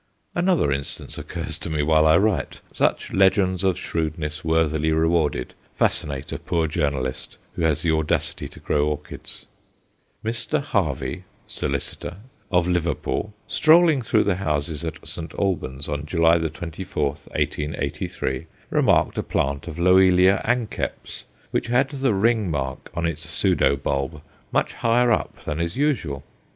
Another 0.33 0.71
instance 0.71 1.19
occurs 1.19 1.59
to 1.59 1.69
me 1.69 1.83
while 1.83 2.07
I 2.07 2.17
write 2.17 2.59
such 2.73 3.13
legends 3.13 3.63
of 3.63 3.77
shrewdness 3.77 4.43
worthily 4.43 4.91
rewarded 4.91 5.53
fascinate 5.75 6.31
a 6.31 6.39
poor 6.39 6.65
journalist 6.65 7.37
who 7.53 7.61
has 7.61 7.83
the 7.83 7.91
audacity 7.91 8.47
to 8.47 8.59
grow 8.59 8.87
orchids. 8.87 9.45
Mr. 10.25 10.59
Harvey, 10.59 11.23
solicitor, 11.45 12.17
of 12.51 12.67
Liverpool, 12.67 13.31
strolling 13.45 14.01
through 14.01 14.23
the 14.23 14.37
houses 14.37 14.83
at 14.83 15.07
St. 15.07 15.35
Albans 15.35 15.87
on 15.87 16.07
July 16.07 16.39
24, 16.39 17.05
1883, 17.09 18.47
remarked 18.71 19.19
a 19.19 19.21
plant 19.21 19.67
of 19.67 19.77
Loelia 19.77 20.41
anceps, 20.43 21.25
which 21.51 21.67
had 21.67 21.89
the 21.91 22.15
ring 22.15 22.49
mark 22.49 22.89
on 22.95 23.05
its 23.05 23.29
pseudo 23.29 23.75
bulb 23.75 24.23
much 24.51 24.73
higher 24.73 25.11
up 25.11 25.43
than 25.45 25.59
is 25.59 25.77
usual. 25.77 26.23